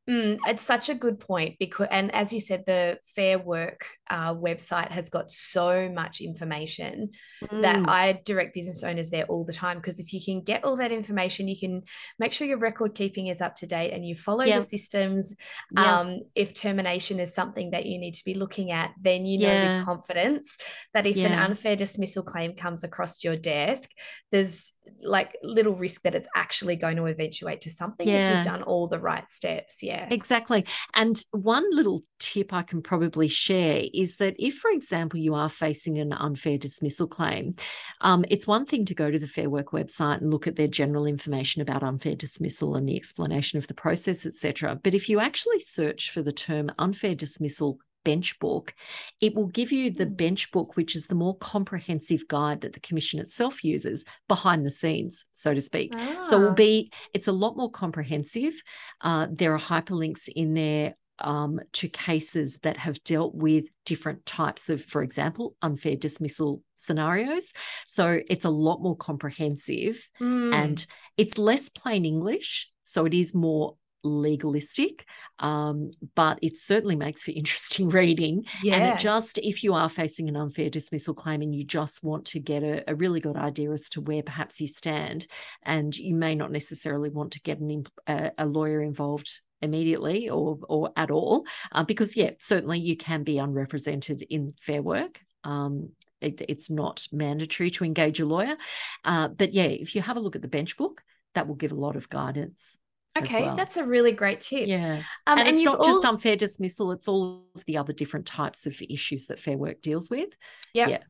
[0.09, 4.35] Mm, it's such a good point because, and as you said, the Fair Work uh,
[4.35, 7.11] website has got so much information
[7.41, 7.61] mm.
[7.61, 9.77] that I direct business owners there all the time.
[9.77, 11.83] Because if you can get all that information, you can
[12.19, 14.59] make sure your record keeping is up to date and you follow yeah.
[14.59, 15.33] the systems.
[15.71, 15.99] Yeah.
[15.99, 19.47] Um, if termination is something that you need to be looking at, then you know
[19.47, 19.77] yeah.
[19.77, 20.57] with confidence
[20.93, 23.89] that if an unfair dismissal claim comes across your desk,
[24.31, 28.29] there's like little risk that it's actually going to eventuate to something yeah.
[28.29, 29.83] if you've done all the right steps.
[29.83, 30.07] Yeah.
[30.11, 30.65] Exactly.
[30.93, 35.49] And one little tip I can probably share is that if, for example, you are
[35.49, 37.55] facing an unfair dismissal claim,
[38.01, 40.67] um, it's one thing to go to the Fair Work website and look at their
[40.67, 44.79] general information about unfair dismissal and the explanation of the process, etc.
[44.83, 48.73] But if you actually search for the term unfair dismissal bench book,
[49.21, 50.17] it will give you the mm.
[50.17, 54.71] bench book, which is the more comprehensive guide that the commission itself uses behind the
[54.71, 55.93] scenes, so to speak.
[55.95, 56.21] Ah.
[56.21, 56.55] So it will ah.
[56.55, 58.53] be it's a lot more comprehensive.
[59.01, 64.69] Uh, there are hyperlinks in there um, to cases that have dealt with different types
[64.69, 67.53] of, for example, unfair dismissal scenarios.
[67.85, 70.53] So it's a lot more comprehensive mm.
[70.53, 70.85] and
[71.17, 72.69] it's less plain English.
[72.85, 75.05] So it is more legalistic,
[75.39, 78.45] um, but it certainly makes for interesting reading.
[78.61, 78.75] Yeah.
[78.75, 82.25] And it just, if you are facing an unfair dismissal claim and you just want
[82.25, 85.27] to get a, a, really good idea as to where perhaps you stand,
[85.63, 90.59] and you may not necessarily want to get an, a, a lawyer involved immediately or
[90.67, 95.21] or at all, uh, because yeah, certainly you can be unrepresented in fair work.
[95.43, 95.91] Um,
[96.21, 98.55] it, it's not mandatory to engage a lawyer,
[99.03, 101.71] uh, but yeah, if you have a look at the bench book, that will give
[101.71, 102.77] a lot of guidance.
[103.15, 103.55] Okay, well.
[103.55, 104.67] that's a really great tip.
[104.67, 105.01] Yeah.
[105.27, 105.85] Um, and, and, it's not all...
[105.85, 109.81] just unfair dismissal, it's all of the other different types of issues that Fair Work
[109.81, 110.29] deals with.
[110.73, 110.89] Yep.
[110.89, 111.03] Yeah.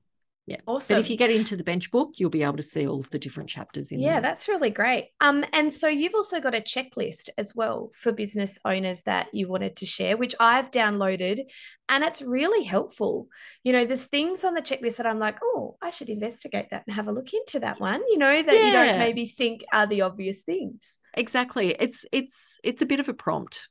[0.45, 0.57] Yeah.
[0.67, 0.95] Awesome.
[0.95, 3.09] But if you get into the bench book, you'll be able to see all of
[3.11, 4.21] the different chapters in yeah, there.
[4.21, 5.09] that's really great.
[5.21, 9.47] Um, and so you've also got a checklist as well for business owners that you
[9.47, 11.45] wanted to share, which I've downloaded
[11.87, 13.29] and it's really helpful.
[13.63, 16.83] You know, there's things on the checklist that I'm like, oh, I should investigate that
[16.87, 18.65] and have a look into that one, you know, that yeah.
[18.65, 20.99] you don't maybe think are the obvious things.
[21.13, 21.73] Exactly.
[21.79, 23.69] It's it's it's a bit of a prompt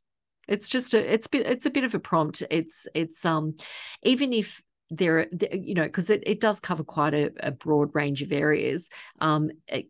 [0.49, 3.55] it's just a it's bit it's a bit of a prompt it's it's um
[4.03, 4.61] even if
[4.97, 8.88] there, you know, because it, it does cover quite a, a broad range of areas.
[9.20, 9.86] Um, it,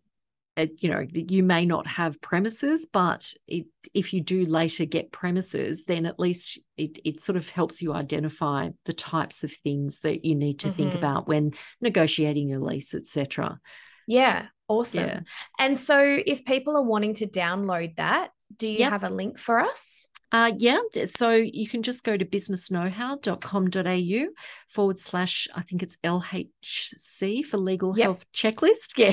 [0.56, 5.10] it, you know, you may not have premises, but it, if you do later get
[5.10, 10.00] premises, then at least it, it sort of helps you identify the types of things
[10.00, 10.76] that you need to mm-hmm.
[10.76, 13.58] think about when negotiating your lease, etc.
[14.06, 15.06] Yeah, awesome.
[15.06, 15.20] Yeah.
[15.58, 18.90] And so, if people are wanting to download that, do you yep.
[18.90, 20.06] have a link for us?
[20.32, 24.32] Uh, yeah, so you can just go to businessknowhow.com.au
[24.68, 28.04] forward slash, I think it's LHC for legal yep.
[28.04, 28.94] health checklist.
[28.96, 29.12] Yeah,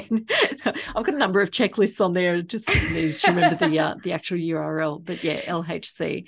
[0.65, 2.41] I've got a number of checklists on there.
[2.41, 6.27] Just need to remember the uh, the actual URL, but yeah, LHC.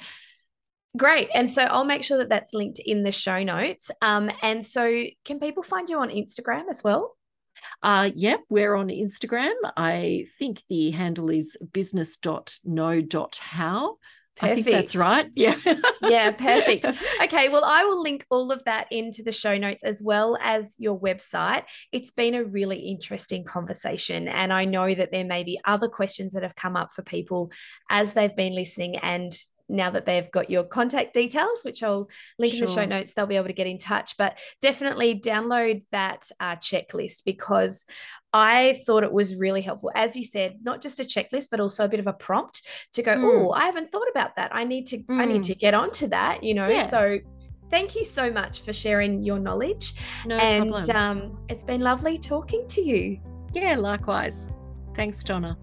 [0.97, 1.29] Great.
[1.33, 3.91] And so I'll make sure that that's linked in the show notes.
[4.01, 7.15] Um, and so can people find you on Instagram as well?
[7.81, 9.53] Uh, yeah, we're on Instagram.
[9.77, 13.97] I think the handle is business.know.how.
[14.37, 14.59] Perfect.
[14.59, 15.27] I think that's right.
[15.35, 15.55] Yeah.
[16.01, 16.85] yeah, perfect.
[17.23, 20.75] Okay, well, I will link all of that into the show notes as well as
[20.79, 21.63] your website.
[21.91, 24.27] It's been a really interesting conversation.
[24.27, 27.51] And I know that there may be other questions that have come up for people
[27.89, 29.37] as they've been listening and
[29.71, 32.63] now that they've got your contact details, which I'll link sure.
[32.63, 34.17] in the show notes, they'll be able to get in touch.
[34.17, 37.85] But definitely download that uh, checklist because
[38.33, 39.91] I thought it was really helpful.
[39.95, 42.61] As you said, not just a checklist, but also a bit of a prompt
[42.93, 43.23] to go, mm.
[43.23, 44.53] oh, I haven't thought about that.
[44.53, 45.19] I need to, mm.
[45.19, 45.47] I need mm.
[45.47, 46.67] to get onto that, you know.
[46.67, 46.85] Yeah.
[46.85, 47.19] So
[47.69, 49.93] thank you so much for sharing your knowledge.
[50.25, 50.95] No and problem.
[50.95, 53.19] Um, it's been lovely talking to you.
[53.53, 54.49] Yeah, likewise.
[54.95, 55.57] Thanks, Donna.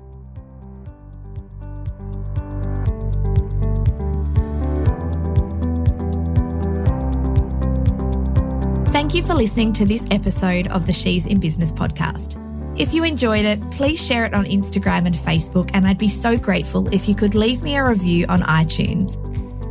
[8.91, 12.37] Thank you for listening to this episode of the She's in Business podcast.
[12.81, 16.37] If you enjoyed it, please share it on Instagram and Facebook, and I'd be so
[16.37, 19.19] grateful if you could leave me a review on iTunes.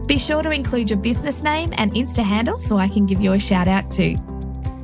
[0.07, 3.33] Be sure to include your business name and Insta handle so I can give you
[3.33, 4.17] a shout out too.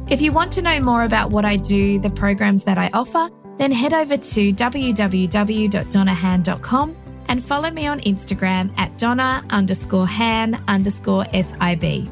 [0.10, 3.30] If you want to know more about what I do, the programs that I offer,
[3.58, 6.96] then head over to www.donnahan.com
[7.30, 12.10] and follow me on Instagram at donna underscore han underscore SIB.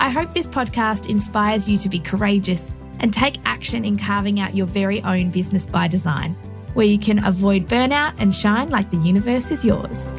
[0.00, 2.70] I hope this podcast inspires you to be courageous
[3.00, 6.32] and take action in carving out your very own business by design,
[6.72, 10.14] where you can avoid burnout and shine like the universe is yours.